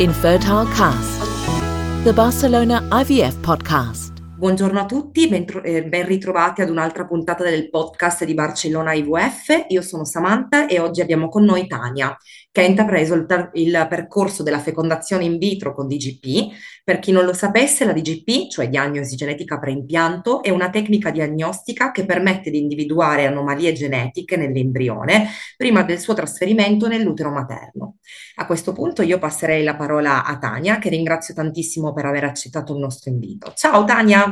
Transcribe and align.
Infertile 0.00 0.64
Cast, 0.66 2.04
the 2.04 2.12
Barcelona 2.12 2.80
IVF 2.92 3.32
podcast. 3.42 4.07
Buongiorno 4.38 4.78
a 4.78 4.86
tutti, 4.86 5.26
ben, 5.26 5.44
tro- 5.44 5.64
eh, 5.64 5.84
ben, 5.84 6.06
ritrovati 6.06 6.62
ad 6.62 6.70
un'altra 6.70 7.04
puntata 7.04 7.42
del 7.42 7.68
podcast 7.70 8.24
di 8.24 8.34
Barcellona 8.34 8.92
IVF. 8.92 9.64
Io 9.66 9.82
sono 9.82 10.04
Samantha 10.04 10.68
e 10.68 10.78
oggi 10.78 11.00
abbiamo 11.00 11.28
con 11.28 11.42
noi 11.42 11.66
Tania, 11.66 12.16
che 12.52 12.60
ha 12.60 12.64
intrapreso 12.64 13.14
il, 13.14 13.26
ter- 13.26 13.50
il, 13.54 13.86
percorso 13.90 14.44
della 14.44 14.60
fecondazione 14.60 15.24
in 15.24 15.38
vitro 15.38 15.74
con 15.74 15.88
DGP. 15.88 16.54
Per 16.84 17.00
chi 17.00 17.10
non 17.10 17.24
lo 17.24 17.32
sapesse, 17.32 17.84
la 17.84 17.92
DGP, 17.92 18.48
cioè 18.48 18.68
diagnosi 18.68 19.16
genetica 19.16 19.58
preimpianto, 19.58 20.40
è 20.44 20.50
una 20.50 20.70
tecnica 20.70 21.10
diagnostica 21.10 21.90
che 21.90 22.04
permette 22.04 22.50
di 22.50 22.60
individuare 22.60 23.26
anomalie 23.26 23.72
genetiche 23.72 24.36
nell'embrione 24.36 25.30
prima 25.56 25.82
del 25.82 25.98
suo 25.98 26.14
trasferimento 26.14 26.86
nell'utero 26.86 27.30
materno. 27.30 27.96
A 28.36 28.46
questo 28.46 28.72
punto 28.72 29.02
io 29.02 29.18
passerei 29.18 29.64
la 29.64 29.74
parola 29.74 30.24
a 30.24 30.38
Tania, 30.38 30.78
che 30.78 30.90
ringrazio 30.90 31.34
tantissimo 31.34 31.92
per 31.92 32.04
aver 32.04 32.22
accettato 32.22 32.72
il 32.72 32.78
nostro 32.78 33.10
invito. 33.10 33.52
Ciao 33.56 33.84
Tania! 33.84 34.27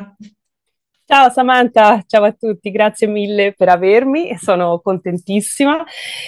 Ciao 1.05 1.31
Samantha, 1.31 2.03
ciao 2.07 2.25
a 2.25 2.33
tutti, 2.33 2.71
grazie 2.73 3.07
mille 3.07 3.55
per 3.55 3.69
avermi, 3.69 4.37
sono 4.39 4.81
contentissima 4.81 5.85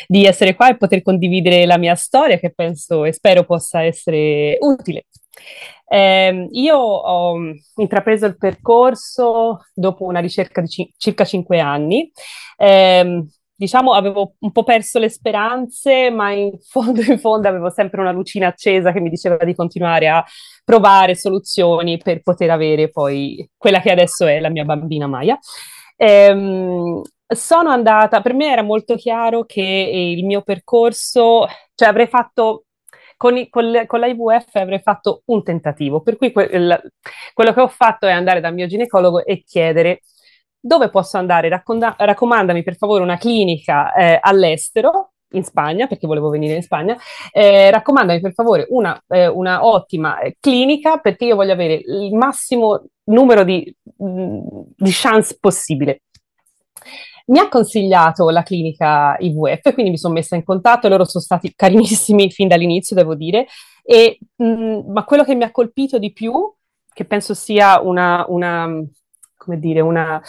di 0.06 0.24
essere 0.24 0.54
qua 0.54 0.68
e 0.68 0.76
poter 0.76 1.02
condividere 1.02 1.66
la 1.66 1.78
mia 1.78 1.96
storia 1.96 2.38
che 2.38 2.52
penso 2.54 3.04
e 3.04 3.12
spero 3.12 3.44
possa 3.44 3.82
essere 3.82 4.56
utile. 4.60 5.06
Eh, 5.90 6.48
io 6.52 6.76
ho 6.76 7.36
intrapreso 7.76 8.26
il 8.26 8.36
percorso 8.36 9.64
dopo 9.74 10.04
una 10.04 10.20
ricerca 10.20 10.60
di 10.60 10.68
c- 10.68 10.90
circa 10.96 11.24
cinque 11.24 11.58
anni. 11.58 12.10
Eh, 12.56 13.24
diciamo, 13.58 13.92
avevo 13.92 14.34
un 14.38 14.52
po' 14.52 14.62
perso 14.62 15.00
le 15.00 15.08
speranze, 15.08 16.10
ma 16.10 16.30
in 16.30 16.56
fondo, 16.60 17.02
in 17.02 17.18
fondo 17.18 17.48
avevo 17.48 17.70
sempre 17.70 18.00
una 18.00 18.12
lucina 18.12 18.46
accesa 18.46 18.92
che 18.92 19.00
mi 19.00 19.10
diceva 19.10 19.44
di 19.44 19.54
continuare 19.54 20.08
a 20.08 20.24
provare 20.64 21.16
soluzioni 21.16 21.98
per 21.98 22.22
poter 22.22 22.50
avere 22.50 22.88
poi 22.88 23.48
quella 23.56 23.80
che 23.80 23.90
adesso 23.90 24.26
è 24.26 24.38
la 24.38 24.48
mia 24.48 24.64
bambina 24.64 25.08
Maya. 25.08 25.36
Ehm, 25.96 27.02
sono 27.26 27.70
andata, 27.70 28.20
per 28.20 28.32
me 28.32 28.46
era 28.52 28.62
molto 28.62 28.94
chiaro 28.94 29.44
che 29.44 29.60
il 29.60 30.24
mio 30.24 30.42
percorso, 30.42 31.46
cioè 31.74 31.88
avrei 31.88 32.06
fatto 32.06 32.66
con, 33.16 33.48
con, 33.50 33.82
con 33.86 34.00
l'IVF 34.00 34.54
avrei 34.54 34.78
fatto 34.80 35.22
un 35.26 35.42
tentativo, 35.42 36.00
per 36.00 36.16
cui 36.16 36.30
que- 36.30 36.48
quello 37.34 37.52
che 37.52 37.60
ho 37.60 37.68
fatto 37.68 38.06
è 38.06 38.12
andare 38.12 38.40
dal 38.40 38.54
mio 38.54 38.68
ginecologo 38.68 39.24
e 39.24 39.42
chiedere 39.44 40.02
dove 40.60 40.90
posso 40.90 41.16
andare, 41.16 41.48
Racconda- 41.48 41.94
raccomandami 41.96 42.62
per 42.62 42.76
favore 42.76 43.02
una 43.02 43.16
clinica 43.16 43.92
eh, 43.92 44.18
all'estero 44.20 45.12
in 45.32 45.44
Spagna, 45.44 45.86
perché 45.86 46.06
volevo 46.06 46.30
venire 46.30 46.54
in 46.54 46.62
Spagna, 46.62 46.96
eh, 47.32 47.70
raccomandami 47.70 48.20
per 48.20 48.32
favore 48.32 48.66
una, 48.70 49.00
eh, 49.08 49.26
una, 49.26 49.64
ottima 49.64 50.18
eh, 50.20 50.36
clinica 50.40 50.98
perché 50.98 51.26
io 51.26 51.36
voglio 51.36 51.52
avere 51.52 51.74
il 51.74 52.14
massimo 52.14 52.84
numero 53.04 53.44
di, 53.44 53.74
mm, 54.02 54.38
di 54.76 54.90
chance 54.90 55.36
possibile. 55.38 56.02
Mi 57.26 57.38
ha 57.40 57.48
consigliato 57.48 58.30
la 58.30 58.42
clinica 58.42 59.14
IVF, 59.18 59.74
quindi 59.74 59.90
mi 59.90 59.98
sono 59.98 60.14
messa 60.14 60.34
in 60.34 60.44
contatto, 60.44 60.88
loro 60.88 61.04
sono 61.04 61.22
stati 61.22 61.52
carinissimi 61.54 62.30
fin 62.32 62.48
dall'inizio, 62.48 62.96
devo 62.96 63.14
dire, 63.14 63.46
e, 63.82 64.18
mh, 64.36 64.44
mm, 64.44 64.92
ma 64.92 65.04
quello 65.04 65.24
che 65.24 65.34
mi 65.34 65.44
ha 65.44 65.50
colpito 65.50 65.98
di 65.98 66.12
più, 66.12 66.32
che 66.90 67.04
penso 67.04 67.34
sia 67.34 67.80
una, 67.82 68.24
una 68.28 68.66
come 69.38 69.58
dire, 69.58 69.80
una, 69.80 70.20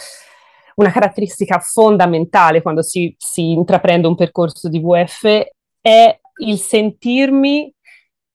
una 0.76 0.90
caratteristica 0.90 1.58
fondamentale 1.58 2.62
quando 2.62 2.80
si, 2.80 3.14
si 3.18 3.50
intraprende 3.50 4.06
un 4.06 4.16
percorso 4.16 4.70
di 4.70 4.80
VF 4.80 5.42
è 5.82 6.18
il 6.42 6.58
sentirmi 6.58 7.72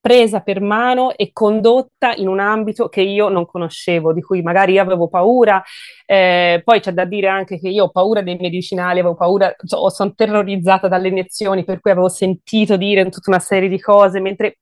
presa 0.05 0.41
per 0.41 0.61
mano 0.61 1.16
e 1.16 1.31
condotta 1.33 2.13
in 2.13 2.27
un 2.27 2.39
ambito 2.39 2.89
che 2.89 3.01
io 3.01 3.27
non 3.27 3.47
conoscevo, 3.47 4.13
di 4.13 4.22
cui 4.22 4.44
magari 4.44 4.77
avevo 4.77 5.07
paura. 5.07 5.63
Eh, 6.05 6.61
poi 6.63 6.79
c'è 6.79 6.91
da 6.91 7.05
dire 7.05 7.28
anche 7.28 7.59
che 7.59 7.69
io 7.69 7.85
ho 7.85 7.89
paura 7.89 8.22
dei 8.22 8.38
medicinali, 8.39 8.99
avevo 8.99 9.16
paura, 9.16 9.55
so, 9.63 9.89
sono 9.89 10.13
terrorizzata 10.13 10.88
dalle 10.88 11.07
iniezioni, 11.07 11.63
per 11.63 11.79
cui 11.81 11.89
avevo 11.89 12.09
sentito 12.09 12.78
dire 12.78 13.09
tutta 13.09 13.31
una 13.31 13.39
serie 13.39 13.67
di 13.67 13.79
cose, 13.79 14.19
mentre 14.19 14.59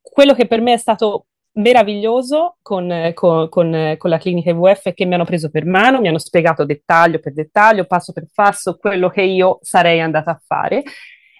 quello 0.00 0.34
che 0.34 0.48
per 0.48 0.60
me 0.60 0.72
è 0.72 0.78
stato 0.78 1.26
meraviglioso 1.54 2.56
con, 2.62 3.12
con, 3.14 3.48
con, 3.48 3.94
con, 3.98 4.10
la 4.10 4.18
clinica 4.18 4.50
IVF 4.50 4.92
che 4.92 5.04
mi 5.04 5.14
hanno 5.14 5.24
preso 5.24 5.50
per 5.50 5.66
mano, 5.66 6.00
mi 6.00 6.08
hanno 6.08 6.18
spiegato 6.18 6.64
dettaglio 6.64 7.18
per 7.18 7.32
dettaglio, 7.32 7.84
passo 7.84 8.12
per 8.12 8.26
passo, 8.32 8.76
quello 8.76 9.08
che 9.08 9.22
io 9.22 9.58
sarei 9.62 10.00
andata 10.00 10.32
a 10.32 10.40
fare 10.44 10.82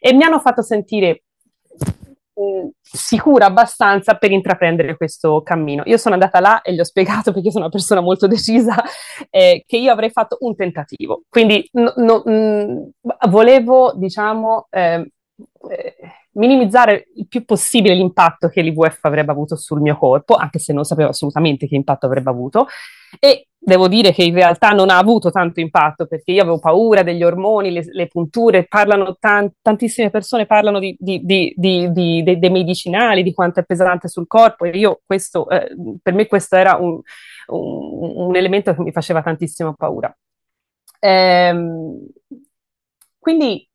e 0.00 0.12
mi 0.12 0.22
hanno 0.22 0.38
fatto 0.38 0.62
sentire 0.62 1.24
mm, 2.38 2.68
sicura 2.80 3.46
abbastanza 3.46 4.14
per 4.16 4.30
intraprendere 4.30 4.96
questo 4.96 5.42
cammino. 5.42 5.82
Io 5.86 5.96
sono 5.96 6.14
andata 6.14 6.40
là 6.40 6.60
e 6.62 6.74
gli 6.74 6.80
ho 6.80 6.84
spiegato, 6.84 7.32
perché 7.32 7.50
sono 7.50 7.64
una 7.64 7.72
persona 7.72 8.00
molto 8.00 8.26
decisa, 8.26 8.76
eh, 9.30 9.64
che 9.66 9.76
io 9.78 9.90
avrei 9.90 10.10
fatto 10.10 10.36
un 10.40 10.54
tentativo. 10.54 11.22
Quindi 11.28 11.66
no, 11.72 11.92
no, 11.96 12.22
mh, 12.24 12.30
mm, 12.30 12.82
volevo, 13.30 13.94
diciamo, 13.96 14.66
eh, 14.70 15.10
eh, 15.70 15.96
minimizzare 16.34 17.08
il 17.16 17.26
più 17.28 17.44
possibile 17.44 17.94
l'impatto 17.94 18.48
che 18.48 18.62
l'IVF 18.62 18.98
avrebbe 19.02 19.32
avuto 19.32 19.56
sul 19.56 19.80
mio 19.80 19.96
corpo, 19.96 20.34
anche 20.34 20.58
se 20.58 20.72
non 20.72 20.84
sapevo 20.84 21.10
assolutamente 21.10 21.66
che 21.66 21.74
impatto 21.74 22.06
avrebbe 22.06 22.30
avuto. 22.30 22.66
E 23.20 23.48
devo 23.56 23.88
dire 23.88 24.12
che 24.12 24.24
in 24.24 24.34
realtà 24.34 24.70
non 24.70 24.90
ha 24.90 24.98
avuto 24.98 25.30
tanto 25.30 25.60
impatto 25.60 26.06
perché 26.06 26.32
io 26.32 26.42
avevo 26.42 26.58
paura 26.58 27.02
degli 27.02 27.22
ormoni, 27.22 27.70
le, 27.72 27.84
le 27.92 28.08
punture, 28.08 28.66
parlano 28.66 29.16
tan- 29.18 29.50
tantissime 29.62 30.10
persone 30.10 30.46
parlano 30.46 30.78
di, 30.78 30.96
di, 30.98 31.22
di, 31.24 31.90
dei 31.92 32.50
medicinali, 32.50 33.22
di 33.22 33.32
quanto 33.32 33.60
è 33.60 33.64
pesante 33.64 34.08
sul 34.08 34.26
corpo 34.26 34.64
e 34.64 34.70
io 34.70 35.00
questo, 35.04 35.48
eh, 35.48 35.74
per 36.02 36.12
me 36.12 36.26
questo 36.26 36.56
era 36.56 36.76
un, 36.76 37.00
un, 37.46 38.12
un, 38.28 38.36
elemento 38.36 38.74
che 38.74 38.82
mi 38.82 38.92
faceva 38.92 39.22
tantissima 39.22 39.72
paura. 39.72 40.14
Ehm, 41.00 42.06
quindi 43.18 43.66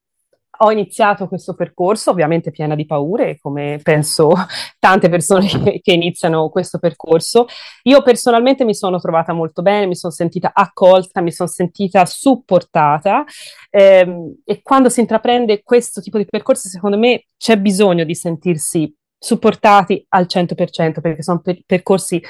ho 0.62 0.72
iniziato 0.72 1.28
questo 1.28 1.54
percorso, 1.54 2.12
ovviamente 2.12 2.52
piena 2.52 2.76
di 2.76 2.86
paure, 2.86 3.38
come 3.40 3.80
penso 3.82 4.32
tante 4.80 5.10
persone 5.10 5.48
che, 5.64 5.80
che, 5.82 5.94
iniziano 5.94 6.50
questo 6.50 6.80
percorso. 6.80 7.46
Io 7.84 8.02
personalmente 8.02 8.66
mi 8.66 8.76
sono 8.76 9.00
trovata 9.00 9.34
molto 9.34 9.62
bene, 9.62 9.86
mi 9.86 9.96
sono 9.96 10.12
sentita 10.12 10.52
accolta, 10.54 11.22
mi 11.22 11.32
sono 11.32 11.48
sentita 11.48 12.06
supportata 12.06 13.24
ehm, 13.70 14.42
e 14.44 14.62
quando 14.62 14.90
si 14.90 15.00
intraprende 15.00 15.64
questo 15.64 16.02
tipo 16.02 16.18
di 16.18 16.26
percorso, 16.26 16.68
secondo 16.68 16.98
me 16.98 17.26
c'è 17.38 17.58
bisogno 17.58 18.04
di 18.04 18.16
sentirsi 18.16 18.94
supportati 19.18 20.06
al 20.10 20.26
100% 20.28 21.02
perché 21.02 21.24
sono 21.24 21.40
per- 21.40 21.62
percorsi 21.66 22.22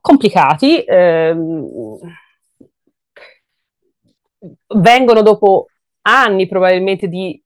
complicati. 0.00 0.82
Ehm, 0.86 1.98
vengono 4.76 5.22
dopo 5.22 5.66
anni 6.02 6.46
probabilmente 6.46 7.08
di 7.08 7.40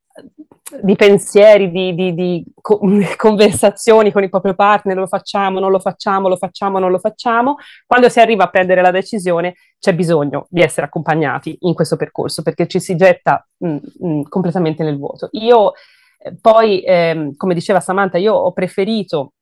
di 0.82 0.96
pensieri, 0.96 1.70
di, 1.70 1.94
di, 1.94 2.14
di, 2.14 2.44
conversazioni 3.16 4.12
con 4.12 4.22
il 4.22 4.30
proprio 4.30 4.54
partner, 4.54 4.96
lo 4.96 5.06
facciamo, 5.06 5.58
non 5.58 5.70
lo 5.70 5.78
facciamo, 5.78 6.28
lo 6.28 6.36
facciamo, 6.36 6.78
non 6.78 6.90
lo 6.90 6.98
facciamo. 6.98 7.56
Quando 7.86 8.08
si 8.08 8.20
arriva 8.20 8.44
a 8.44 8.50
prendere 8.50 8.80
la 8.80 8.90
decisione 8.90 9.54
c'è 9.78 9.94
bisogno 9.94 10.46
di 10.48 10.62
essere 10.62 10.86
accompagnati 10.86 11.56
in 11.60 11.74
questo 11.74 11.96
percorso 11.96 12.42
perché 12.42 12.66
ci 12.66 12.80
si 12.80 12.96
getta 12.96 13.46
mh, 13.58 13.68
mm, 13.68 13.74
mh, 13.74 14.08
mm, 14.08 14.22
completamente 14.28 14.82
nel 14.82 14.96
vuoto. 14.96 15.28
Io 15.32 15.72
eh, 16.18 16.36
poi, 16.40 16.82
ehm, 16.84 17.36
come 17.36 17.54
diceva 17.54 17.80
Samantha, 17.80 18.18
io 18.18 18.34
ho 18.34 18.52
preferito 18.52 19.32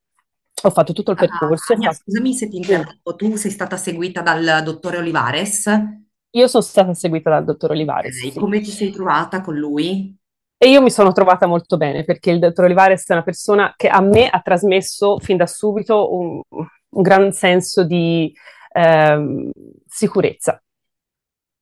ho 0.62 0.70
fatto 0.70 0.92
tutto 0.92 1.12
il 1.12 1.16
ah, 1.18 1.20
percorso. 1.20 1.72
Ah, 1.72 1.76
Ania, 1.76 1.90
fatto... 1.90 2.02
Scusami 2.04 2.34
se 2.34 2.48
ti 2.48 2.56
interrompo, 2.56 3.14
tu 3.16 3.36
sei 3.36 3.50
stata 3.50 3.76
seguita 3.76 4.20
dal 4.20 4.62
dottore 4.62 4.98
Olivares? 4.98 5.70
Io 6.32 6.46
sono 6.46 6.62
stata 6.62 6.94
seguita 6.94 7.30
dal 7.30 7.44
dottor 7.44 7.70
Olivares. 7.70 8.16
Okay. 8.16 8.30
Sì. 8.32 8.38
Come 8.38 8.60
ti 8.60 8.70
sei 8.70 8.90
trovata 8.90 9.40
con 9.40 9.56
lui? 9.56 10.16
E 10.62 10.68
io 10.68 10.82
mi 10.82 10.90
sono 10.90 11.12
trovata 11.12 11.46
molto 11.46 11.78
bene 11.78 12.04
perché 12.04 12.30
il 12.30 12.38
dottor 12.38 12.66
Olivares 12.66 13.08
è 13.08 13.14
una 13.14 13.22
persona 13.22 13.72
che 13.78 13.88
a 13.88 14.02
me 14.02 14.28
ha 14.28 14.42
trasmesso 14.42 15.18
fin 15.18 15.38
da 15.38 15.46
subito 15.46 16.14
un, 16.14 16.42
un 16.50 17.02
gran 17.02 17.32
senso 17.32 17.82
di 17.82 18.30
ehm, 18.74 19.50
sicurezza. 19.86 20.62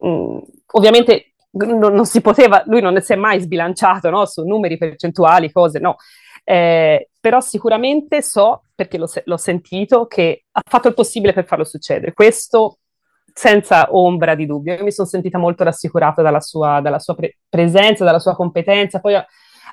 Mm, 0.05 0.39
ovviamente 0.73 1.35
non, 1.50 1.79
non, 1.79 2.06
si 2.06 2.21
poteva, 2.21 2.65
lui 2.67 2.81
non 2.81 3.00
si 3.00 3.12
è 3.12 3.17
mai 3.17 3.39
sbilanciato 3.39 4.11
no? 4.11 4.27
su 4.27 4.45
numeri 4.45 4.77
percentuali, 4.77 5.53
cose, 5.53 5.79
no. 5.79 5.94
Eh, 6.43 7.11
però 7.21 7.39
sicuramente 7.41 8.21
so, 8.21 8.65
perché 8.75 8.99
l'ho, 8.99 9.09
l'ho 9.25 9.37
sentito, 9.37 10.06
che 10.06 10.47
ha 10.51 10.62
fatto 10.69 10.89
il 10.89 10.94
possibile 10.94 11.33
per 11.33 11.44
farlo 11.44 11.65
succedere. 11.65 12.15
Questo 12.15 12.78
senza 13.38 13.87
ombra 13.93 14.35
di 14.35 14.46
dubbio. 14.46 14.75
Io 14.75 14.82
mi 14.82 14.90
sono 14.90 15.06
sentita 15.06 15.38
molto 15.38 15.62
rassicurata 15.62 16.23
dalla 16.23 16.40
sua, 16.40 16.81
dalla 16.81 16.99
sua 16.99 17.14
pre- 17.14 17.38
presenza, 17.49 18.05
dalla 18.05 18.19
sua 18.19 18.35
competenza. 18.35 18.99
Poi 18.99 19.14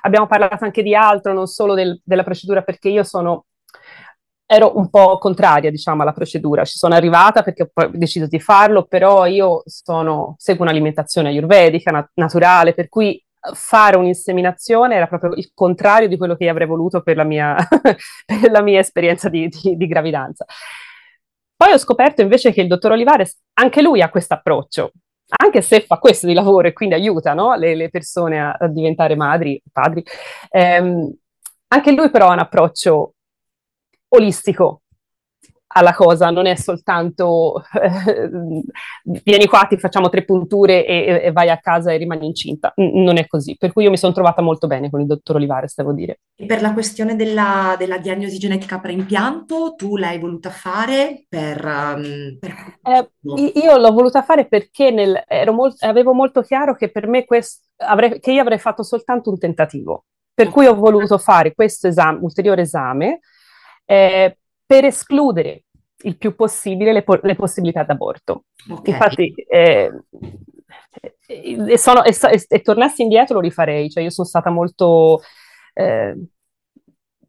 abbiamo 0.02 0.28
parlato 0.28 0.64
anche 0.64 0.84
di 0.84 0.94
altro, 0.94 1.32
non 1.32 1.48
solo 1.48 1.74
del, 1.74 2.00
della 2.04 2.22
procedura, 2.22 2.62
perché 2.62 2.90
io 2.90 3.02
sono 3.02 3.46
ero 4.48 4.78
un 4.78 4.88
po' 4.88 5.18
contraria, 5.18 5.72
diciamo, 5.72 6.02
alla 6.02 6.12
procedura. 6.12 6.64
Ci 6.64 6.78
sono 6.78 6.94
arrivata 6.94 7.42
perché 7.42 7.68
ho 7.74 7.90
deciso 7.90 8.28
di 8.28 8.38
farlo, 8.38 8.84
però 8.84 9.26
io 9.26 9.62
sono, 9.64 10.36
seguo 10.38 10.64
un'alimentazione 10.64 11.30
ayurvedica, 11.30 11.90
nat- 11.90 12.10
naturale, 12.14 12.72
per 12.72 12.88
cui 12.88 13.20
fare 13.52 13.96
un'inseminazione 13.96 14.94
era 14.94 15.08
proprio 15.08 15.32
il 15.34 15.50
contrario 15.52 16.06
di 16.06 16.16
quello 16.16 16.36
che 16.36 16.48
avrei 16.48 16.68
voluto 16.68 17.02
per 17.02 17.16
la 17.16 17.24
mia, 17.24 17.56
per 18.24 18.50
la 18.52 18.62
mia 18.62 18.78
esperienza 18.78 19.28
di, 19.28 19.48
di, 19.48 19.76
di 19.76 19.86
gravidanza. 19.88 20.44
Poi 21.56 21.72
ho 21.72 21.78
scoperto 21.78 22.20
invece 22.20 22.52
che 22.52 22.60
il 22.60 22.68
dottor 22.68 22.92
Olivares, 22.92 23.40
anche 23.54 23.80
lui 23.80 24.02
ha 24.02 24.10
questo 24.10 24.34
approccio, 24.34 24.92
anche 25.38 25.62
se 25.62 25.80
fa 25.80 25.98
questo 25.98 26.26
di 26.26 26.34
lavoro 26.34 26.68
e 26.68 26.72
quindi 26.72 26.94
aiuta 26.94 27.32
no? 27.32 27.54
le, 27.56 27.74
le, 27.74 27.88
persone 27.88 28.40
a, 28.40 28.52
a, 28.52 28.68
diventare 28.68 29.16
madri, 29.16 29.60
padri, 29.72 30.04
ehm, 30.50 31.12
anche 31.68 31.92
lui 31.92 32.10
però 32.10 32.28
ha 32.28 32.34
un 32.34 32.40
approccio 32.40 33.14
olistico 34.08 34.82
alla 35.68 35.94
cosa, 35.94 36.30
non 36.30 36.46
è 36.46 36.54
soltanto 36.54 37.62
eh, 37.82 38.62
vieni 39.24 39.46
qua, 39.46 39.66
ti 39.68 39.76
facciamo 39.78 40.08
tre 40.08 40.24
punture 40.24 40.86
e, 40.86 41.20
e, 41.24 41.32
vai 41.32 41.50
a 41.50 41.58
casa 41.58 41.92
e 41.92 41.96
rimani 41.96 42.26
incinta. 42.26 42.72
N- 42.76 43.02
non 43.02 43.16
è 43.16 43.26
così. 43.26 43.56
Per 43.56 43.72
cui 43.72 43.84
io 43.84 43.90
mi 43.90 43.98
sono 43.98 44.12
trovata 44.12 44.42
molto 44.42 44.66
bene 44.66 44.90
con 44.90 45.00
il 45.00 45.06
dottor 45.06 45.36
Olivares, 45.36 45.74
devo 45.74 45.92
dire. 45.92 46.20
E 46.36 46.46
per 46.46 46.60
la 46.60 46.72
questione 46.72 47.16
della, 47.16 47.74
della 47.78 47.98
diagnosi 47.98 48.38
genetica 48.38 48.78
preimpianto, 48.78 49.74
tu 49.76 49.96
l'hai 49.96 50.18
voluta 50.18 50.50
fare 50.50 51.24
per... 51.28 51.64
Um, 51.64 52.38
per... 52.38 52.78
Eh, 52.82 53.10
io 53.54 53.76
l'ho 53.76 53.92
voluta 53.92 54.22
fare 54.22 54.46
perché 54.46 54.90
nel, 54.90 55.20
molt- 55.52 55.82
avevo 55.82 56.14
molto 56.14 56.42
chiaro 56.42 56.74
che 56.74 56.90
per 56.90 57.08
me 57.08 57.24
quest- 57.24 57.64
avrei, 57.78 58.20
che 58.20 58.32
io 58.32 58.40
avrei 58.40 58.58
fatto 58.58 58.82
soltanto 58.82 59.30
un 59.30 59.38
tentativo. 59.38 60.04
Per 60.32 60.50
cui 60.50 60.66
ho 60.66 60.74
voluto 60.74 61.16
fare 61.16 61.54
questo 61.54 61.88
esame, 61.88 62.18
ulteriore 62.20 62.60
esame 62.60 63.20
eh, 63.86 64.36
per 64.66 64.84
escludere 64.84 65.64
il 66.02 66.18
più 66.18 66.34
possibile 66.34 66.92
le, 66.92 67.02
po- 67.02 67.20
le 67.22 67.34
possibilità 67.34 67.84
d'aborto. 67.84 68.44
Okay. 68.68 68.92
Infatti, 68.92 69.34
eh, 69.48 69.90
e, 71.26 71.78
sono, 71.78 72.04
e, 72.04 72.14
e, 72.48 72.60
tornassi 72.60 73.02
indietro 73.02 73.36
lo 73.36 73.40
rifarei, 73.40 73.90
cioè 73.90 74.02
io 74.02 74.10
sono 74.10 74.26
stata 74.26 74.50
molto... 74.50 75.20
Eh, 75.72 76.16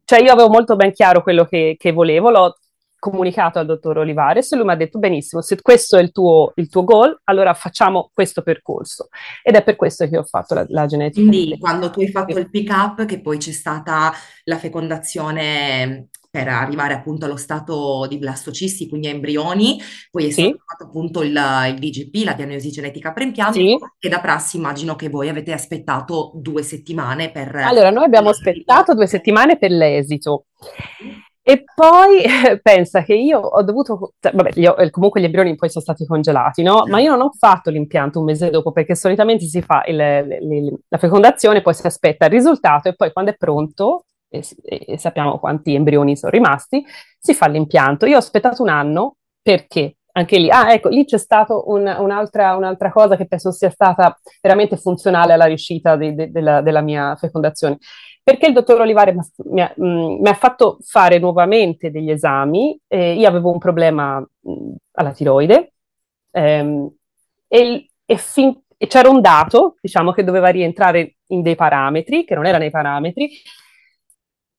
cioè 0.04 0.22
io 0.22 0.32
avevo 0.32 0.48
molto 0.48 0.74
ben 0.74 0.92
chiaro 0.92 1.22
quello 1.22 1.44
che, 1.44 1.76
che, 1.78 1.92
volevo, 1.92 2.30
l'ho 2.30 2.56
comunicato 2.98 3.58
al 3.58 3.66
dottor 3.66 3.98
Olivares 3.98 4.50
e 4.50 4.56
lui 4.56 4.64
mi 4.64 4.72
ha 4.72 4.76
detto 4.76 4.98
benissimo, 4.98 5.42
se 5.42 5.60
questo 5.60 5.98
è 5.98 6.02
il 6.02 6.12
tuo, 6.12 6.52
il 6.56 6.68
tuo 6.68 6.82
goal, 6.82 7.20
allora 7.24 7.52
facciamo 7.52 8.10
questo 8.14 8.42
percorso. 8.42 9.08
Ed 9.42 9.54
è 9.54 9.62
per 9.62 9.76
questo 9.76 10.08
che 10.08 10.16
ho 10.16 10.24
fatto 10.24 10.54
la, 10.54 10.64
la 10.68 10.86
genetica. 10.86 11.28
Quindi 11.28 11.58
quando 11.58 11.90
tu 11.90 12.00
hai 12.00 12.08
fatto 12.08 12.38
il 12.38 12.48
pick 12.48 12.70
up, 12.70 13.04
che 13.04 13.20
poi 13.20 13.36
c'è 13.36 13.52
stata 13.52 14.12
la 14.44 14.56
fecondazione 14.56 16.08
per 16.30 16.48
arrivare 16.48 16.94
appunto 16.94 17.24
allo 17.24 17.36
stato 17.36 18.06
di 18.08 18.18
blastocisti, 18.18 18.88
quindi 18.88 19.08
a 19.08 19.10
embrioni, 19.10 19.80
poi 20.10 20.26
è 20.26 20.30
stato 20.30 20.48
sì. 20.48 20.56
fatto 20.64 20.84
appunto 20.84 21.22
il, 21.22 21.30
il, 21.30 21.78
DGP, 21.78 22.24
la 22.24 22.34
diagnosi 22.34 22.70
genetica 22.70 23.12
preimpianto, 23.12 23.58
sì. 23.58 23.78
e 23.98 24.08
da 24.08 24.20
prassi 24.20 24.56
immagino 24.56 24.94
che 24.94 25.08
voi 25.08 25.28
avete 25.28 25.52
aspettato 25.52 26.32
due 26.34 26.62
settimane 26.62 27.30
per... 27.30 27.54
Allora, 27.56 27.90
noi 27.90 28.04
abbiamo 28.04 28.28
aspettato 28.28 28.94
due 28.94 29.06
settimane 29.06 29.56
per 29.58 29.70
l'esito. 29.70 30.46
E 31.48 31.64
poi 31.74 32.24
pensa 32.60 33.02
che 33.02 33.14
io 33.14 33.38
ho 33.38 33.62
dovuto, 33.62 34.12
cioè, 34.20 34.32
vabbè, 34.34 34.50
io, 34.56 34.76
eh, 34.76 34.90
comunque 34.90 35.22
gli 35.22 35.24
embrioni 35.24 35.54
poi 35.54 35.70
sono 35.70 35.82
stati 35.82 36.04
congelati, 36.04 36.62
no? 36.62 36.82
Ma 36.86 37.00
io 37.00 37.12
non 37.12 37.22
ho 37.22 37.32
fatto 37.32 37.70
l'impianto 37.70 38.18
un 38.18 38.26
mese 38.26 38.50
dopo 38.50 38.70
perché 38.70 38.94
solitamente 38.94 39.46
si 39.46 39.62
fa 39.62 39.82
il, 39.86 39.98
il, 40.42 40.78
la 40.88 40.98
fecondazione, 40.98 41.62
poi 41.62 41.72
si 41.72 41.86
aspetta 41.86 42.26
il 42.26 42.32
risultato 42.32 42.90
e 42.90 42.94
poi 42.94 43.12
quando 43.12 43.30
è 43.30 43.34
pronto 43.34 44.07
e, 44.28 44.44
e, 44.62 44.98
sappiamo 44.98 45.38
quanti 45.38 45.74
embrioni 45.74 46.16
sono 46.16 46.32
rimasti, 46.32 46.84
si 47.18 47.34
fa 47.34 47.46
l'impianto. 47.48 48.06
Io 48.06 48.16
ho 48.16 48.18
aspettato 48.18 48.62
un 48.62 48.68
anno 48.68 49.16
perché 49.42 49.96
anche 50.12 50.38
lì, 50.38 50.50
ah 50.50 50.72
ecco, 50.72 50.88
lì 50.88 51.04
c'è 51.04 51.18
stata 51.18 51.54
un, 51.54 51.86
un'altra, 51.86 52.56
un'altra, 52.56 52.90
cosa 52.90 53.16
che 53.16 53.26
penso 53.26 53.52
sia 53.52 53.70
stata 53.70 54.18
veramente 54.42 54.76
funzionale 54.76 55.32
alla 55.32 55.44
riuscita 55.44 55.96
de, 55.96 56.14
de, 56.14 56.30
della, 56.30 56.60
della, 56.60 56.80
mia 56.80 57.14
fecondazione, 57.14 57.78
perché 58.22 58.48
il 58.48 58.52
dottor 58.52 58.80
Olivare 58.80 59.14
mi 59.44 59.60
ha, 59.60 59.72
mm, 59.80 60.20
mi 60.20 60.28
ha 60.28 60.34
fatto 60.34 60.78
fare 60.82 61.18
nuovamente 61.18 61.90
degli 61.90 62.10
esami, 62.10 62.78
eh, 62.88 63.14
io 63.14 63.28
avevo 63.28 63.52
un 63.52 63.58
problema 63.58 64.18
mh, 64.18 64.50
mm, 64.50 64.72
alla 64.92 65.12
tiroide 65.12 65.74
ehm, 66.32 66.90
e, 67.46 67.88
e, 68.04 68.16
fin, 68.16 68.60
e 68.76 68.86
c'era 68.88 69.08
un 69.08 69.20
dato, 69.20 69.76
diciamo, 69.80 70.12
che 70.12 70.24
doveva 70.24 70.48
rientrare 70.48 71.16
in 71.28 71.42
dei 71.42 71.54
parametri, 71.54 72.24
che 72.24 72.34
non 72.34 72.46
era 72.46 72.58
nei 72.58 72.70
parametri, 72.70 73.30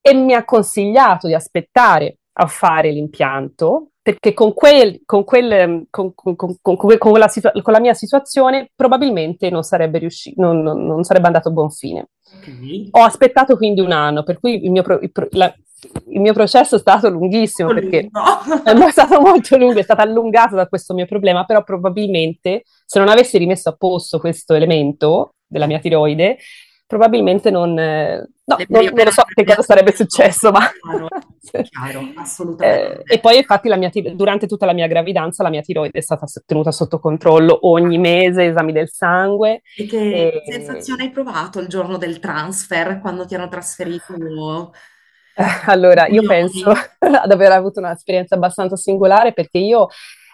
e 0.00 0.14
mi 0.14 0.34
ha 0.34 0.44
consigliato 0.44 1.26
di 1.26 1.34
aspettare 1.34 2.18
a 2.32 2.46
fare 2.46 2.90
l'impianto 2.90 3.90
perché 4.02 4.32
con, 4.32 4.54
quel, 4.54 5.02
con, 5.04 5.24
quel, 5.24 5.86
con, 5.90 6.14
con 6.14 7.18
la, 7.18 7.28
situa- 7.28 7.52
con, 7.62 7.72
la, 7.72 7.80
mia 7.80 7.92
situazione 7.92 8.70
probabilmente 8.74 9.50
non 9.50 9.62
sarebbe, 9.62 9.98
riuscito, 9.98 10.40
non, 10.40 10.62
non, 10.62 10.86
non 10.86 11.04
sarebbe 11.04 11.26
andato 11.26 11.48
a 11.48 11.52
buon 11.52 11.70
fine. 11.70 12.08
Okay. 12.38 12.88
Ho 12.92 13.02
aspettato 13.02 13.56
quindi 13.56 13.80
un 13.80 13.92
anno, 13.92 14.22
per 14.22 14.40
cui 14.40 14.64
il 14.64 14.70
mio, 14.70 14.82
pro- 14.82 15.00
il 15.00 15.12
pro- 15.12 15.28
la, 15.32 15.52
il 16.08 16.20
mio 16.20 16.32
processo 16.32 16.76
è 16.76 16.78
stato 16.78 17.08
lunghissimo 17.08 17.72
perché 17.72 18.08
è 18.64 18.90
stato 18.90 19.20
molto 19.20 19.56
lungo, 19.56 19.78
è 19.78 19.82
stato 19.82 20.02
allungato 20.02 20.54
da 20.54 20.66
questo 20.66 20.94
mio 20.94 21.06
problema, 21.06 21.44
però 21.44 21.62
probabilmente 21.62 22.62
se 22.84 22.98
non 22.98 23.08
avessi 23.08 23.38
rimesso 23.38 23.68
a 23.68 23.76
posto 23.76 24.18
questo 24.18 24.54
elemento 24.54 25.34
della 25.46 25.66
mia 25.66 25.78
tiroide, 25.78 26.38
probabilmente 26.90 27.52
non, 27.52 27.78
eh, 27.78 28.28
no, 28.46 28.56
non, 28.66 28.84
non, 28.84 29.04
lo 29.04 29.10
so 29.12 29.22
che 29.32 29.44
cosa 29.44 29.62
sarebbe 29.62 29.94
successo, 29.94 30.50
ma... 30.50 30.68
Chiaro, 30.68 31.08
chiaro 31.62 32.00
assolutamente. 32.18 33.02
Eh, 33.04 33.14
e 33.14 33.20
poi 33.20 33.36
infatti 33.36 33.68
la 33.68 33.76
mia, 33.76 33.92
durante 34.12 34.48
tutta 34.48 34.66
la 34.66 34.72
mia 34.72 34.88
gravidanza 34.88 35.44
la 35.44 35.50
mia 35.50 35.60
tiroide 35.60 35.96
è 35.96 36.02
stata 36.02 36.26
tenuta 36.44 36.72
sotto 36.72 36.98
controllo 36.98 37.68
ogni 37.68 37.96
mese, 37.98 38.46
esami 38.46 38.72
del 38.72 38.90
sangue. 38.90 39.62
E 39.76 39.86
che 39.86 40.26
e... 40.26 40.42
sensazione 40.50 41.04
hai 41.04 41.10
provato 41.12 41.60
il 41.60 41.68
giorno 41.68 41.96
del 41.96 42.18
transfer, 42.18 42.98
quando 43.00 43.24
ti 43.24 43.36
hanno 43.36 43.48
trasferito? 43.48 44.72
Allora, 45.66 46.08
io 46.08 46.22
penso 46.22 46.72
ad 46.98 47.30
aver 47.30 47.52
avuto 47.52 47.78
un'esperienza 47.78 48.34
abbastanza 48.34 48.74
singolare 48.74 49.32
perché 49.32 49.58
io 49.58 49.86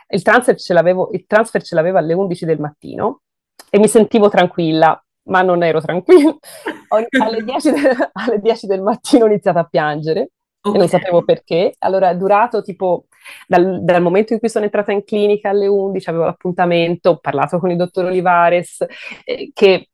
il 0.08 0.22
transfer 0.22 0.56
ce 0.58 0.72
l'avevo, 0.72 1.10
il 1.12 1.26
transfer 1.26 1.62
ce 1.62 1.74
l'avevo 1.74 1.98
alle 1.98 2.14
11 2.14 2.46
del 2.46 2.60
mattino 2.60 3.20
e 3.68 3.78
mi 3.78 3.88
sentivo 3.88 4.30
tranquilla 4.30 4.98
ma 5.26 5.42
non 5.42 5.62
ero 5.62 5.80
tranquilla. 5.80 6.36
alle, 6.88 7.42
10 7.44 7.70
de- 7.70 8.10
alle 8.12 8.40
10 8.40 8.66
del 8.66 8.82
mattino 8.82 9.24
ho 9.24 9.28
iniziato 9.28 9.58
a 9.58 9.64
piangere 9.64 10.30
okay. 10.60 10.74
e 10.74 10.78
non 10.78 10.88
sapevo 10.88 11.22
perché. 11.24 11.74
Allora 11.78 12.10
è 12.10 12.16
durato 12.16 12.62
tipo 12.62 13.06
dal, 13.46 13.82
dal, 13.84 14.02
momento 14.02 14.32
in 14.32 14.38
cui 14.38 14.48
sono 14.48 14.64
entrata 14.64 14.92
in 14.92 15.04
clinica 15.04 15.50
alle 15.50 15.66
11, 15.66 16.08
avevo 16.08 16.24
l'appuntamento, 16.24 17.10
ho 17.10 17.18
parlato 17.18 17.58
con 17.58 17.70
il 17.70 17.76
dottor 17.76 18.06
Olivares, 18.06 18.84
eh, 19.24 19.50
che 19.52 19.90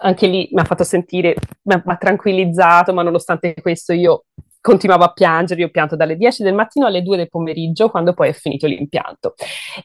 anche 0.00 0.26
lì 0.26 0.48
mi 0.52 0.60
ha 0.60 0.64
fatto 0.64 0.84
sentire, 0.84 1.34
mi 1.62 1.80
ha 1.84 1.96
tranquillizzato, 1.96 2.92
ma 2.92 3.02
nonostante 3.02 3.54
questo 3.60 3.92
io 3.92 4.24
continuavo 4.60 5.04
a 5.04 5.12
piangere, 5.12 5.60
io 5.60 5.66
ho 5.66 5.70
pianto 5.70 5.94
dalle 5.94 6.16
10 6.16 6.42
del 6.42 6.54
mattino 6.54 6.86
alle 6.86 7.02
2 7.02 7.18
del 7.18 7.28
pomeriggio, 7.28 7.90
quando 7.90 8.14
poi 8.14 8.30
è 8.30 8.32
finito 8.32 8.66
l'impianto. 8.66 9.34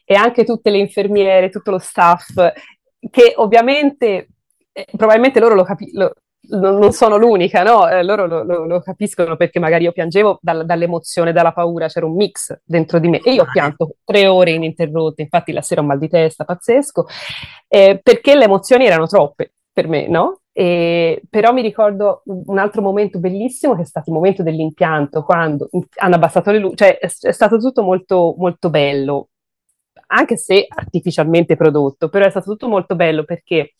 E 0.04 0.14
anche 0.14 0.44
tutte 0.44 0.70
le 0.70 0.78
infermiere, 0.78 1.50
tutto 1.50 1.70
lo 1.70 1.78
staff, 1.78 2.34
che 3.10 3.34
ovviamente 3.36 4.28
eh, 4.72 4.86
probabilmente 4.96 5.40
loro 5.40 5.54
lo 5.54 5.64
capiscono. 5.64 6.12
Non 6.42 6.92
sono 6.92 7.16
l'unica, 7.16 7.62
no? 7.62 7.86
Eh, 7.86 8.02
loro 8.02 8.26
lo, 8.26 8.42
lo, 8.42 8.64
lo, 8.66 8.80
capiscono 8.80 9.36
perché 9.36 9.60
magari 9.60 9.84
io 9.84 9.92
piangevo 9.92 10.38
dal, 10.40 10.64
dall'emozione, 10.64 11.32
dalla 11.32 11.52
paura, 11.52 11.86
c'era 11.86 12.06
un 12.06 12.16
mix 12.16 12.58
dentro 12.64 12.98
di 12.98 13.08
me 13.08 13.20
e 13.20 13.34
io 13.34 13.42
ho 13.42 13.48
pianto 13.52 13.96
tre 14.04 14.26
ore 14.26 14.52
ininterrotte, 14.52 15.22
infatti 15.22 15.52
la 15.52 15.60
sera 15.60 15.82
ho 15.82 15.84
mal 15.84 15.98
di 15.98 16.08
testa 16.08 16.44
pazzesco, 16.44 17.06
eh, 17.68 18.00
perché 18.02 18.34
le 18.34 18.44
emozioni 18.44 18.86
erano 18.86 19.06
troppe 19.06 19.52
per 19.70 19.86
me, 19.86 20.08
no? 20.08 20.40
E, 20.52 21.22
però 21.28 21.52
mi 21.52 21.62
ricordo 21.62 22.22
un 22.24 22.58
altro 22.58 22.82
momento 22.82 23.18
bellissimo 23.18 23.76
che 23.76 23.82
è 23.82 23.86
stato 23.86 24.10
il 24.10 24.16
momento 24.16 24.42
dell'impianto, 24.42 25.22
quando 25.22 25.68
hanno 25.96 26.14
abbassato 26.14 26.50
le 26.50 26.58
luci, 26.58 26.76
cioè 26.76 26.98
è, 26.98 27.06
è 27.06 27.32
stato 27.32 27.58
tutto 27.58 27.82
molto, 27.82 28.34
molto 28.38 28.70
bello, 28.70 29.28
anche 30.08 30.36
se 30.36 30.66
artificialmente 30.68 31.56
prodotto, 31.56 32.08
però 32.08 32.26
è 32.26 32.30
stato 32.30 32.50
tutto 32.50 32.68
molto 32.68 32.96
bello 32.96 33.24
perché 33.24 33.74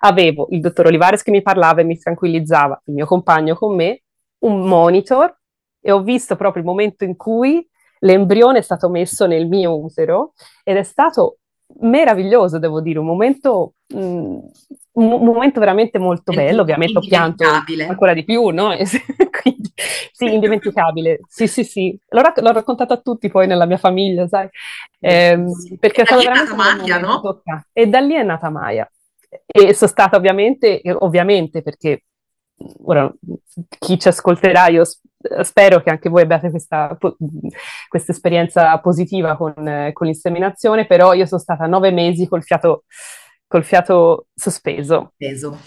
avevo 0.00 0.46
il 0.50 0.60
dottor 0.60 0.86
Olivares 0.86 1.22
che 1.22 1.30
mi 1.30 1.42
parlava 1.42 1.80
e 1.80 1.84
mi 1.84 1.98
tranquillizzava, 1.98 2.80
il 2.86 2.94
mio 2.94 3.06
compagno 3.06 3.54
con 3.54 3.74
me, 3.74 4.02
un 4.40 4.66
monitor 4.66 5.34
e 5.80 5.90
ho 5.90 6.02
visto 6.02 6.36
proprio 6.36 6.62
il 6.62 6.68
momento 6.68 7.04
in 7.04 7.16
cui 7.16 7.66
l'embrione 8.00 8.58
è 8.58 8.62
stato 8.62 8.88
messo 8.88 9.26
nel 9.26 9.46
mio 9.46 9.78
utero 9.78 10.32
ed 10.64 10.76
è 10.76 10.82
stato 10.82 11.38
meraviglioso, 11.80 12.58
devo 12.58 12.80
dire, 12.80 12.98
un 12.98 13.06
momento, 13.06 13.74
mh, 13.88 13.98
mm, 13.98 14.38
un 14.92 15.24
momento 15.24 15.60
veramente 15.60 15.98
molto 15.98 16.32
bello, 16.32 16.62
ovviamente 16.62 16.98
ho 16.98 17.00
pianto 17.00 17.44
ancora 17.86 18.12
di 18.12 18.24
più, 18.24 18.48
no? 18.48 18.74
Quindi, 19.40 19.72
sì, 20.12 20.32
indimenticabile, 20.32 21.20
sì, 21.28 21.46
sì, 21.46 21.62
sì, 21.64 21.98
l'ho, 22.08 22.20
rac- 22.20 22.40
l'ho, 22.40 22.52
raccontato 22.52 22.92
a 22.92 22.98
tutti 22.98 23.28
poi 23.28 23.46
nella 23.46 23.66
mia 23.66 23.78
famiglia, 23.78 24.26
sai, 24.26 24.48
eh, 24.98 25.44
perché 25.78 26.02
è 26.02 26.04
stato 26.04 26.22
veramente 26.22 26.52
è 26.52 26.56
Maya, 26.56 26.98
no? 26.98 27.42
E 27.72 27.86
da 27.86 28.00
lì 28.00 28.14
è 28.14 28.22
nata 28.22 28.50
Maya, 28.50 28.90
e 29.46 29.74
sono 29.74 29.90
stata 29.90 30.16
ovviamente, 30.16 30.82
ovviamente 30.98 31.62
perché 31.62 32.04
ora 32.84 33.10
chi 33.78 33.98
ci 33.98 34.08
ascolterà, 34.08 34.68
io 34.68 34.82
spero 35.42 35.80
che 35.82 35.90
anche 35.90 36.08
voi 36.08 36.22
abbiate 36.22 36.50
questa, 36.50 36.96
questa 37.88 38.12
esperienza 38.12 38.78
positiva 38.78 39.36
con, 39.36 39.54
con, 39.92 40.06
l'inseminazione, 40.06 40.86
però 40.86 41.12
io 41.12 41.26
sono 41.26 41.40
stata 41.40 41.66
nove 41.66 41.90
mesi 41.90 42.26
col 42.26 42.42
fiato, 42.42 42.84
col 43.46 43.64
fiato 43.64 44.26
sospeso. 44.34 45.12
Peso. 45.16 45.58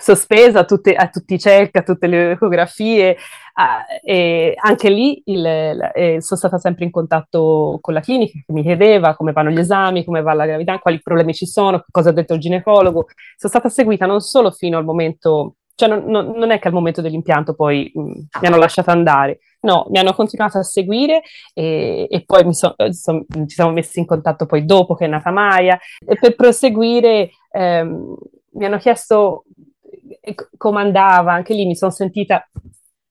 Sospesa 0.00 0.60
a, 0.60 0.64
tutte, 0.64 0.94
a 0.94 1.08
tutti 1.08 1.34
i 1.34 1.38
check, 1.38 1.76
a 1.76 1.82
tutte 1.82 2.06
le 2.06 2.32
ecografie, 2.32 3.16
Ah, 3.60 3.84
e 4.02 4.54
anche 4.56 4.88
lì 4.88 5.20
il, 5.26 5.44
eh, 5.44 6.22
sono 6.22 6.38
stata 6.38 6.56
sempre 6.56 6.84
in 6.86 6.90
contatto 6.90 7.78
con 7.82 7.92
la 7.92 8.00
clinica 8.00 8.32
che 8.32 8.52
mi 8.54 8.62
chiedeva 8.62 9.14
come 9.14 9.32
vanno 9.32 9.50
gli 9.50 9.58
esami, 9.58 10.02
come 10.02 10.22
va 10.22 10.32
la 10.32 10.46
gravidanza, 10.46 10.80
quali 10.80 11.02
problemi 11.02 11.34
ci 11.34 11.44
sono, 11.44 11.84
cosa 11.90 12.08
ha 12.08 12.12
detto 12.12 12.32
il 12.32 12.40
ginecologo. 12.40 13.06
Sono 13.36 13.52
stata 13.52 13.68
seguita 13.68 14.06
non 14.06 14.20
solo 14.20 14.50
fino 14.50 14.78
al 14.78 14.84
momento, 14.84 15.56
cioè 15.74 15.90
non, 15.90 16.04
non, 16.06 16.30
non 16.36 16.50
è 16.52 16.58
che 16.58 16.68
al 16.68 16.74
momento 16.74 17.02
dell'impianto 17.02 17.54
poi 17.54 17.90
mh, 17.94 18.00
mi 18.00 18.46
hanno 18.46 18.56
lasciato 18.56 18.90
andare, 18.90 19.40
no, 19.60 19.86
mi 19.90 19.98
hanno 19.98 20.14
continuato 20.14 20.56
a 20.56 20.62
seguire 20.62 21.20
e, 21.52 22.06
e 22.08 22.24
poi 22.24 22.54
so, 22.54 22.74
so, 22.90 23.26
ci 23.46 23.54
siamo 23.54 23.72
messi 23.72 23.98
in 23.98 24.06
contatto 24.06 24.46
poi 24.46 24.64
dopo 24.64 24.94
che 24.94 25.04
è 25.04 25.08
nata 25.08 25.30
Maya 25.30 25.78
e 26.06 26.16
per 26.18 26.34
proseguire 26.34 27.30
ehm, 27.50 28.14
mi 28.52 28.64
hanno 28.64 28.78
chiesto 28.78 29.44
eh, 30.20 30.34
come 30.56 30.80
andava, 30.80 31.32
anche 31.32 31.54
lì 31.54 31.66
mi 31.66 31.76
sono 31.76 31.90
sentita 31.90 32.48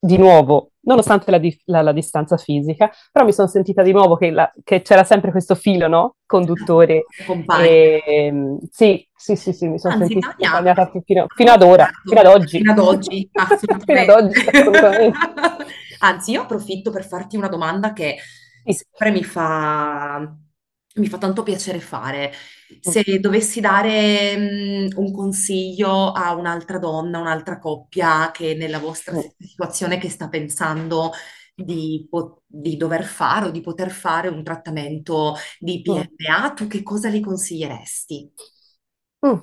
di 0.01 0.18
nuovo, 0.18 0.72
nonostante 0.82 1.30
la, 1.30 1.38
di- 1.38 1.60
la, 1.66 1.82
la, 1.82 1.92
distanza 1.92 2.38
fisica, 2.38 2.89
però 3.12 3.25
mi 3.25 3.34
sono 3.34 3.48
sentita 3.50 3.84
di 3.84 3.92
nuovo 3.92 4.16
che, 4.16 4.32
la, 4.32 4.50
che 4.63 4.82
c'era 4.82 5.04
sempre 5.04 5.32
questo 5.32 5.56
filo, 5.56 5.88
no? 5.88 6.16
Conduttore. 6.25 7.06
E, 7.60 8.04
ehm, 8.06 8.60
sì, 8.72 9.06
sì, 9.13 9.36
sì, 9.36 9.51
sì, 9.51 9.68
mi 9.68 9.80
sono 9.80 9.96
Anzi, 9.96 10.13
sentita 10.13 10.30
accompagnata 10.32 10.92
fino, 11.04 11.25
fino, 11.36 11.51
ad 11.51 11.62
ora, 11.62 11.89
fino 12.06 12.20
ad 12.22 12.28
oggi. 12.28 12.58
Fino 12.58 12.72
ad 12.72 12.80
oggi, 12.80 13.30
fino 13.86 14.00
ad 14.00 14.10
oggi. 14.10 15.12
Anzi, 16.00 16.32
io 16.32 16.42
approfitto 16.44 16.92
per 16.92 17.06
farti 17.06 17.36
una 17.36 17.50
domanda 17.50 17.92
che 17.92 18.16
sempre 18.63 19.12
mi 19.12 19.24
fa 19.24 20.34
mi 20.96 21.08
fa 21.08 21.17
tanto 21.17 21.43
piacere 21.43 21.79
fare. 21.79 22.31
Se 22.79 23.19
dovessi 23.19 23.62
dare 23.62 24.36
mm, 24.38 24.88
un 24.96 25.12
consiglio 25.12 26.12
a 26.12 26.34
un'altra 26.36 26.77
donna, 26.77 27.19
un'altra 27.19 27.60
coppia 27.60 28.31
che 28.31 28.55
nella 28.55 28.79
vostra 28.79 29.19
situazione 29.38 29.98
che 29.98 30.10
sta 30.10 30.29
pensando 30.29 31.12
di, 31.53 32.08
po- 32.10 32.43
di 32.46 32.77
dover 32.77 33.03
fare 33.03 33.48
o 33.48 33.51
di 33.51 33.62
poter 33.62 33.89
fare 33.91 34.27
un 34.29 34.43
trattamento 34.43 35.36
di 35.60 35.81
PMA, 35.81 36.53
tu 36.53 36.67
che 36.67 36.84
cosa 36.84 37.10
gli 37.10 37.22
consiglieresti? 37.22 38.31
Mm. 39.25 39.39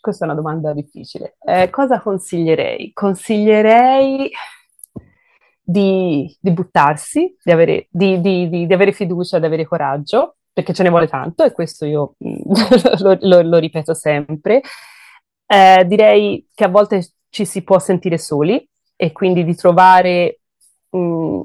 Questa 0.00 0.24
è 0.24 0.28
una 0.28 0.36
domanda 0.36 0.72
difficile. 0.72 1.36
Eh, 1.40 1.70
cosa 1.70 2.00
consiglierei? 2.00 2.92
Consiglierei 2.92 4.30
di, 5.70 6.34
di 6.40 6.50
buttarsi, 6.50 7.36
di 7.42 7.52
avere, 7.52 7.88
di, 7.90 8.22
di, 8.22 8.66
avere 8.70 8.92
fiducia, 8.92 9.38
di 9.38 9.44
avere 9.44 9.66
coraggio, 9.66 10.36
perché 10.50 10.72
ce 10.72 10.82
ne 10.82 10.88
vuole 10.88 11.08
tanto 11.08 11.44
e 11.44 11.52
questo 11.52 11.84
io 11.84 12.14
lo, 13.00 13.18
lo, 13.20 13.42
lo, 13.42 13.58
ripeto 13.58 13.92
sempre. 13.92 14.62
Eh, 15.46 15.84
direi 15.86 16.48
che 16.54 16.64
a 16.64 16.68
volte 16.68 17.12
ci 17.28 17.44
si 17.44 17.62
può 17.64 17.78
sentire 17.78 18.16
soli 18.16 18.66
e 18.96 19.12
quindi 19.12 19.44
di 19.44 19.54
trovare 19.54 20.40
um, 20.90 21.44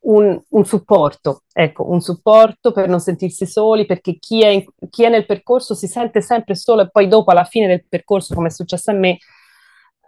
un, 0.00 0.42
un, 0.46 0.64
supporto, 0.66 1.44
ecco, 1.50 1.90
un 1.90 2.02
supporto 2.02 2.70
per 2.70 2.86
non 2.86 3.00
sentirsi 3.00 3.46
soli, 3.46 3.86
perché 3.86 4.18
chi 4.18 4.42
è, 4.42 4.48
in, 4.48 4.64
chi 4.90 5.04
è, 5.04 5.08
nel 5.08 5.24
percorso 5.24 5.74
si 5.74 5.86
sente 5.86 6.20
sempre 6.20 6.54
solo 6.54 6.82
e 6.82 6.90
poi 6.90 7.08
dopo 7.08 7.30
alla 7.30 7.44
fine 7.44 7.66
del 7.66 7.86
percorso, 7.88 8.34
come 8.34 8.48
è 8.48 8.50
successo 8.50 8.90
a 8.90 8.94
me, 8.94 9.16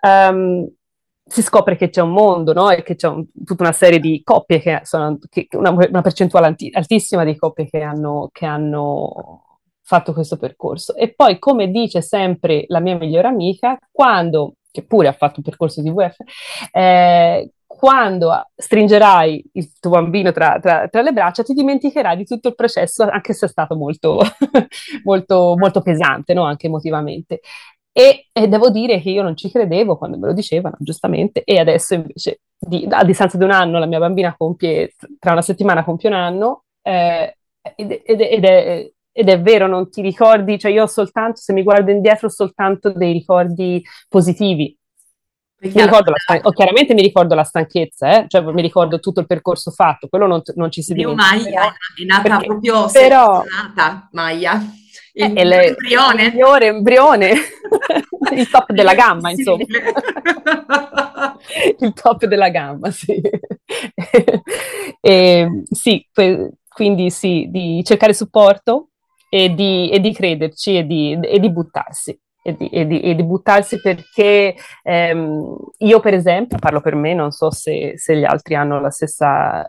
um, 0.03 0.69
si 1.25 1.43
scopre 1.43 1.77
che 1.77 1.91
c'è 1.91 2.03
un 2.03 2.13
mondo, 2.13 2.53
no? 2.53 2.71
E 2.71 2.83
che 2.83 2.97
c'è 2.97 3.09
un, 3.09 3.25
tutta 3.45 3.63
una 3.63 3.73
serie 3.73 4.01
di 4.01 4.23
coppie 4.25 4.61
che 4.61 4.81
sono, 4.85 5.19
che, 5.29 5.47
una, 5.53 5.71
una, 5.71 6.03
percentuale 6.03 6.47
alti, 6.47 6.71
altissima 6.73 7.25
di 7.25 7.37
coppie 7.37 7.69
che 7.69 7.81
hanno, 7.81 8.29
che 8.33 8.47
hanno 8.47 9.61
fatto 9.83 10.13
questo 10.13 10.37
percorso. 10.37 10.95
E 10.95 11.15
poi, 11.15 11.39
come 11.39 11.71
dice 11.71 12.03
sempre 12.03 12.65
la 12.69 12.81
mia 12.81 12.97
migliore 12.97 13.29
amica, 13.29 13.79
quando, 13.91 14.55
che 14.71 14.85
pure 14.85 15.09
ha 15.09 15.13
fatto 15.13 15.35
un 15.39 15.45
percorso 15.45 15.83
di 15.83 15.91
VF, 15.91 16.17
eh, 16.73 17.51
quando 17.67 18.51
stringerai 18.57 19.51
il 19.53 19.73
tuo 19.79 19.91
bambino 19.91 20.33
tra, 20.33 20.59
tra, 20.61 20.89
tra, 20.89 21.03
le 21.03 21.13
braccia, 21.13 21.45
ti 21.45 21.55
dimenticherai 21.55 22.17
di 22.17 22.25
tutto 22.25 22.49
il 22.49 22.55
processo, 22.57 23.05
anche 23.05 23.33
se 23.33 23.47
è 23.47 23.49
stato 23.49 23.77
molto, 23.77 24.21
molto, 25.05 25.55
molto 25.57 25.81
pesante, 25.81 26.35
no? 26.35 26.43
anche 26.45 26.67
emotivamente. 26.67 27.41
E, 27.93 28.29
e, 28.33 28.49
devo 28.49 28.71
dire 28.71 29.01
che 29.01 29.11
io 29.11 29.23
non 29.23 29.37
ci 29.37 29.51
credevo 29.51 29.99
quando 29.99 30.17
me 30.17 30.29
lo 30.29 30.33
dicevano, 30.33 30.77
giustamente, 30.79 31.43
e 31.43 31.59
adesso 31.59 31.95
invece, 31.95 32.41
di, 32.57 32.87
a 32.89 33.05
distanza 33.05 33.37
di 33.37 33.45
un 33.45 33.51
anno, 33.51 33.79
la 33.79 33.87
mia 33.87 33.99
bambina 33.99 34.35
compie, 34.37 34.95
tra 35.19 35.33
una 35.33 35.43
settimana 35.43 35.83
compie 35.83 36.09
un 36.09 36.15
anno, 36.15 36.65
eh, 36.83 37.37
ed, 37.75 38.01
ed, 38.05 38.21
ed, 38.21 38.45
è, 38.45 38.91
ed, 39.13 39.29
è, 39.29 39.41
vero, 39.41 39.67
non 39.67 39.91
ti 39.91 40.03
ricordi, 40.03 40.59
cioè 40.59 40.71
io 40.71 40.85
ho 40.85 40.87
soltanto, 40.87 41.41
se 41.41 41.53
mi 41.53 41.63
guardo 41.63 41.91
indietro, 41.91 42.29
ho 42.29 42.31
soltanto 42.31 42.93
dei 42.93 43.13
ricordi 43.13 43.83
positivi. 44.09 44.77
Mi 45.63 45.69
ricordo 45.69 46.13
stan- 46.17 46.41
oh, 46.45 46.53
chiaramente 46.53 46.95
mi 46.95 47.03
ricordo 47.03 47.35
la 47.35 47.45
stanchezza, 47.45 48.17
eh? 48.17 48.25
cioè 48.29 48.41
mi 48.41 48.63
ricordo 48.63 48.99
tutto 48.99 49.21
il 49.21 49.27
percorso 49.27 49.71
fatto, 49.71 50.09
quello 50.09 50.27
non, 50.27 50.41
non 50.55 50.71
ci 50.71 50.81
si 50.81 50.95
dimentica. 50.95 51.37
Maya 51.37 51.75
è 51.97 52.05
nata 52.07 52.23
perché, 52.23 52.47
proprio 52.47 52.91
però, 52.91 53.43
nata, 53.45 54.09
Maya. 54.13 54.59
Il 55.13 55.53
eh, 55.53 55.67
embrione. 55.67 56.25
Il 56.25 56.33
migliore 56.33 56.67
embrione, 56.67 57.33
il 58.33 58.49
top 58.49 58.73
della 58.73 58.95
gamma, 58.95 59.31
insomma. 59.31 59.65
il 61.79 61.93
top 61.93 62.27
della 62.27 62.49
gamma, 62.49 62.91
sì. 62.91 63.21
e, 65.01 65.63
sì, 65.71 66.07
quindi 66.69 67.11
sì, 67.11 67.49
di 67.51 67.83
cercare 67.85 68.15
supporto 68.15 68.91
e 69.29 69.55
di, 69.55 69.91
e 69.91 70.01
di 70.01 70.13
crederci 70.13 70.79
e 70.79 70.87
di, 70.87 71.19
e 71.23 71.39
di 71.39 71.51
buttarsi. 71.51 72.19
E 72.43 72.57
di, 72.57 72.69
e, 72.71 72.87
di, 72.87 73.01
e 73.03 73.15
di, 73.15 73.23
buttarsi 73.23 73.83
perché 73.83 74.55
ehm, 74.83 75.57
io 75.79 76.01
per 76.01 76.15
esempio, 76.15 76.57
parlo 76.59 76.81
per 76.81 76.95
me, 76.95 77.13
non 77.13 77.33
so 77.33 77.51
se, 77.51 77.99
se, 77.99 78.17
gli 78.17 78.25
altri 78.25 78.55
hanno 78.55 78.81
la 78.81 78.91
stessa 78.91 79.69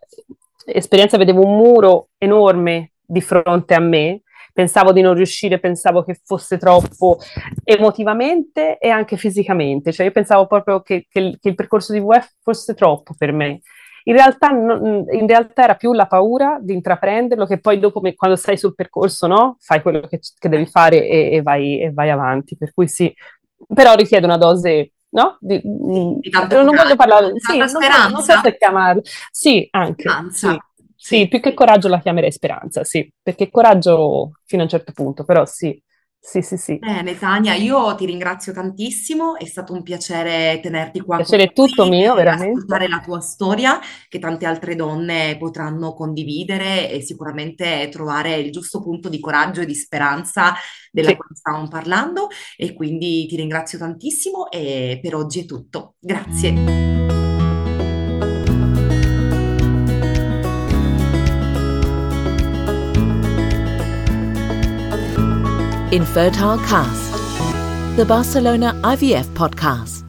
esperienza, 0.65 1.17
vedevo 1.17 1.45
un 1.45 1.57
muro 1.57 2.07
enorme 2.17 2.93
di 3.05 3.19
fronte 3.19 3.73
a 3.73 3.79
me 3.79 4.21
pensavo 4.53 4.91
di 4.91 5.01
non 5.01 5.13
riuscire, 5.13 5.59
pensavo 5.59 6.03
che 6.03 6.19
fosse 6.23 6.57
troppo 6.57 7.19
emotivamente 7.63 8.77
e 8.77 8.89
anche 8.89 9.17
fisicamente, 9.17 9.91
cioè 9.91 10.05
io 10.05 10.11
pensavo 10.11 10.47
proprio 10.47 10.81
che, 10.81 11.05
che, 11.09 11.19
il, 11.19 11.37
che 11.39 11.49
il 11.49 11.55
percorso 11.55 11.93
di 11.93 11.99
VF 11.99 12.35
fosse 12.41 12.73
troppo 12.73 13.13
per 13.17 13.31
me. 13.31 13.61
In 14.03 14.15
realtà, 14.15 14.49
no, 14.49 15.05
in 15.11 15.27
realtà, 15.27 15.63
era 15.63 15.75
più 15.75 15.93
la 15.93 16.07
paura 16.07 16.57
di 16.59 16.73
intraprenderlo 16.73 17.45
che 17.45 17.59
poi 17.59 17.77
dopo, 17.79 18.01
quando 18.15 18.35
sei 18.35 18.57
sul 18.57 18.73
percorso, 18.73 19.27
no? 19.27 19.57
Fai 19.59 19.81
quello 19.81 20.01
che, 20.07 20.19
che 20.39 20.49
devi 20.49 20.65
fare 20.65 21.07
e, 21.07 21.35
e, 21.35 21.41
vai, 21.43 21.79
e, 21.79 21.91
vai, 21.91 22.09
avanti. 22.09 22.57
Per 22.57 22.73
cui 22.73 22.87
sì, 22.87 23.13
però 23.71 23.93
richiede 23.93 24.25
una 24.25 24.37
dose, 24.37 24.93
no? 25.09 25.37
Di, 25.39 25.61
di, 25.63 26.17
di 26.19 26.31
non 26.49 26.75
voglio 26.75 26.95
parlare, 26.95 27.31
sì, 27.35 27.57
non, 27.57 27.67
non, 28.11 28.21
so 28.23 28.39
se 28.41 28.57
chiamarlo. 28.57 29.01
Sì, 29.29 29.67
anche. 29.69 30.09
Sì. 30.31 30.59
Sì, 31.03 31.27
più 31.27 31.39
che 31.39 31.55
coraggio 31.55 31.87
la 31.87 31.99
chiamerei 31.99 32.31
speranza, 32.31 32.83
sì, 32.83 33.11
perché 33.21 33.49
coraggio 33.49 34.33
fino 34.45 34.61
a 34.61 34.65
un 34.65 34.69
certo 34.69 34.91
punto, 34.91 35.23
però 35.23 35.45
sì, 35.45 35.81
sì, 36.23 36.43
sì, 36.43 36.55
sì. 36.55 36.77
Bene, 36.77 37.17
Tania, 37.17 37.55
io 37.55 37.95
ti 37.95 38.05
ringrazio 38.05 38.53
tantissimo, 38.53 39.37
è 39.37 39.45
stato 39.45 39.73
un 39.73 39.81
piacere 39.81 40.59
tenerti 40.61 40.99
qua. 41.01 41.15
Piacere 41.15 41.51
con 41.51 41.65
tutto 41.65 41.87
mio, 41.87 42.13
veramente. 42.13 42.59
Ascoltare 42.59 42.87
la 42.87 42.99
tua 42.99 43.19
storia, 43.19 43.79
che 44.07 44.19
tante 44.19 44.45
altre 44.45 44.75
donne 44.75 45.35
potranno 45.39 45.93
condividere 45.93 46.91
e 46.91 47.01
sicuramente 47.01 47.89
trovare 47.89 48.35
il 48.35 48.51
giusto 48.51 48.83
punto 48.83 49.09
di 49.09 49.19
coraggio 49.19 49.61
e 49.61 49.65
di 49.65 49.73
speranza 49.73 50.53
della 50.91 51.09
sì. 51.09 51.15
quale 51.15 51.33
stavamo 51.33 51.67
parlando. 51.67 52.27
E 52.55 52.73
quindi 52.73 53.25
ti 53.25 53.35
ringrazio 53.35 53.79
tantissimo 53.79 54.51
e 54.51 54.99
per 55.01 55.15
oggi 55.15 55.41
è 55.41 55.45
tutto. 55.45 55.95
Grazie. 55.99 57.00
Infertile 65.91 66.57
Cast, 66.59 67.11
the 67.97 68.05
Barcelona 68.05 68.73
IVF 68.81 69.25
podcast. 69.35 70.00